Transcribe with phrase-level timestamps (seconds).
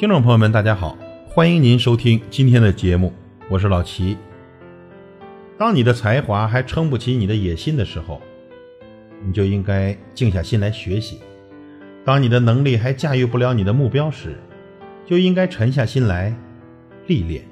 [0.00, 3.12] 听众朋友们，大家好，欢迎您收听今天的节目，
[3.50, 4.16] 我是老齐。
[5.58, 8.18] 当你的才华还撑不起你的野心的时候，
[9.22, 11.18] 你就应该静下心来学习；
[12.02, 14.38] 当你的能力还驾驭不了你的目标时，
[15.04, 16.34] 就应该沉下心来
[17.06, 17.44] 历练。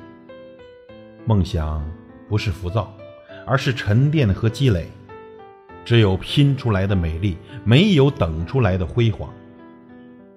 [1.27, 1.85] 梦想
[2.31, 2.97] 不是浮躁，
[3.45, 4.87] 而是沉淀和积累。
[5.85, 9.31] 只有拼出来的美丽，没有等出来的辉煌。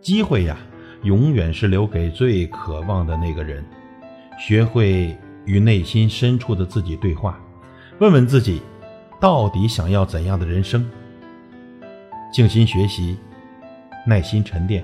[0.01, 0.57] 机会呀，
[1.03, 3.65] 永远是留给最渴望的那个人。
[4.39, 7.39] 学会与内心深处的自己对话，
[7.99, 8.61] 问问自己，
[9.19, 10.89] 到底想要怎样的人生？
[12.31, 13.17] 静心学习，
[14.05, 14.83] 耐心沉淀。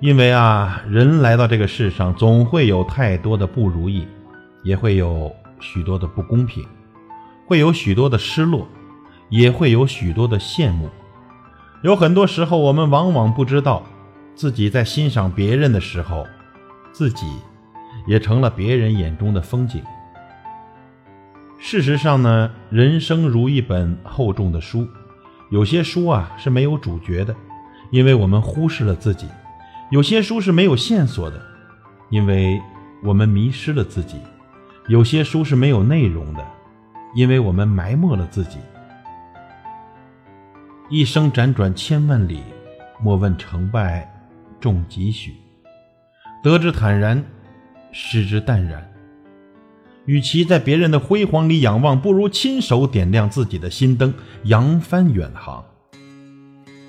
[0.00, 4.06] 因为啊，人来到这个世上，总会有太多的不如意，
[4.62, 6.64] 也会有许多的不公平，
[7.46, 8.66] 会有许多的失落。
[9.30, 10.88] 也会有许多的羡慕，
[11.82, 13.82] 有很多时候，我们往往不知道，
[14.34, 16.26] 自己在欣赏别人的时候，
[16.92, 17.26] 自己
[18.06, 19.82] 也成了别人眼中的风景。
[21.58, 24.86] 事实上呢，人生如一本厚重的书，
[25.50, 27.34] 有些书啊是没有主角的，
[27.90, 29.26] 因为我们忽视了自己；
[29.90, 31.40] 有些书是没有线索的，
[32.10, 32.60] 因为
[33.02, 34.18] 我们迷失了自己；
[34.88, 36.44] 有些书是没有内容的，
[37.14, 38.58] 因为我们埋没了自己。
[40.90, 42.42] 一生辗转千万里，
[43.00, 44.06] 莫问成败
[44.64, 45.34] 重几许。
[46.42, 47.22] 得之坦然，
[47.92, 48.90] 失之淡然。
[50.06, 55.62] 与其在别人的辉煌里仰望，不如亲手点亮自己的心灯，扬帆远航。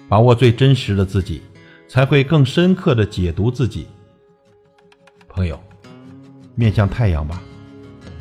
[0.07, 1.41] 把握最真实的自己，
[1.89, 3.85] 才会更深刻的解读自己。
[5.27, 5.61] 朋友，
[6.55, 7.41] 面向太阳吧，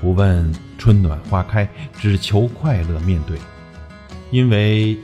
[0.01, 3.39] 不问春暖花开，只求快乐面对，
[4.33, 4.99] 因为。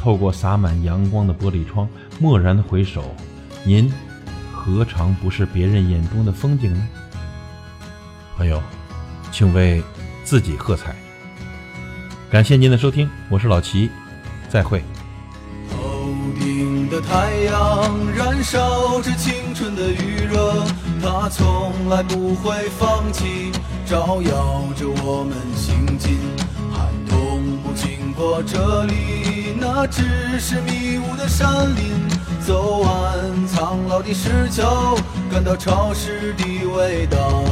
[0.00, 1.88] 透过洒满阳光的玻璃窗，
[2.20, 3.16] 蓦然回首，
[3.68, 3.92] 您
[4.50, 6.88] 何尝不是别人眼中的风景呢？
[8.34, 8.62] 朋友，
[9.30, 9.84] 请为
[10.24, 10.96] 自己喝彩。
[12.30, 13.90] 感谢您的收听，我是老齐，
[14.48, 14.82] 再会。
[15.70, 16.08] 头
[16.40, 20.64] 顶的太阳燃烧着青春的余热，
[21.02, 23.52] 它从来不会放弃，
[23.84, 26.16] 照耀着我们行进。
[26.72, 28.94] 寒冬不经过这里。
[29.60, 31.92] 那只是迷雾的山林，
[32.48, 34.96] 走完苍老的石桥，
[35.30, 37.44] 感到潮湿的味道。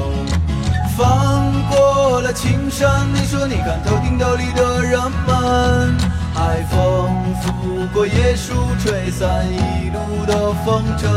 [0.97, 5.95] 翻过了青山，你说你看头顶斗笠的人们，
[6.33, 7.11] 海风
[7.43, 11.11] 拂过椰树，吹散一路的风尘。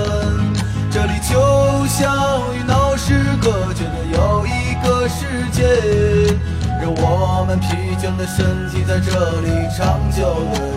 [0.91, 6.35] 这里就像与闹市隔绝的又一个世界。
[6.81, 10.68] 让我们疲倦的身体在这里长久的。